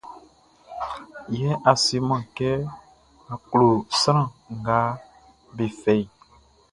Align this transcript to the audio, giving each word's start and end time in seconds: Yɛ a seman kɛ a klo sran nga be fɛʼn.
Yɛ 1.39 1.49
a 1.69 1.71
seman 1.85 2.21
kɛ 2.35 2.49
a 3.33 3.35
klo 3.49 3.67
sran 3.99 4.25
nga 4.59 4.77
be 5.55 5.65
fɛʼn. 5.81 6.09